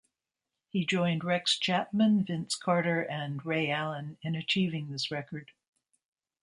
He 0.67 0.83
joined 0.83 1.23
Rex 1.23 1.59
Chapman, 1.59 2.23
Vince 2.23 2.55
Carter 2.55 3.03
and 3.03 3.45
Ray 3.45 3.69
Allen 3.69 4.17
in 4.23 4.33
achieving 4.35 4.89
this 4.89 5.11
record. 5.11 5.51